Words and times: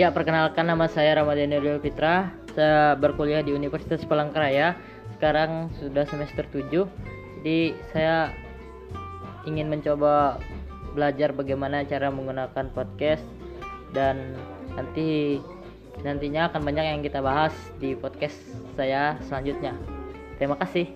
Ya, 0.00 0.08
perkenalkan 0.08 0.64
nama 0.64 0.88
saya 0.88 1.20
Ramadhan 1.20 1.52
Rio 1.60 1.76
Fitra. 1.76 2.32
Saya 2.56 2.96
berkuliah 2.96 3.44
di 3.44 3.52
Universitas 3.52 4.00
Palangkaraya. 4.08 4.72
Sekarang 5.20 5.68
sudah 5.76 6.08
semester 6.08 6.48
7. 6.48 6.88
Jadi 7.36 7.76
saya 7.92 8.32
ingin 9.44 9.68
mencoba 9.68 10.40
belajar 10.96 11.36
bagaimana 11.36 11.84
cara 11.84 12.08
menggunakan 12.08 12.72
podcast 12.72 13.24
dan 13.92 14.32
nanti 14.80 15.36
nantinya 16.00 16.48
akan 16.48 16.64
banyak 16.64 16.84
yang 16.88 17.00
kita 17.04 17.20
bahas 17.20 17.52
di 17.76 17.92
podcast 17.92 18.40
saya 18.80 19.20
selanjutnya. 19.28 19.76
Terima 20.40 20.56
kasih. 20.56 20.88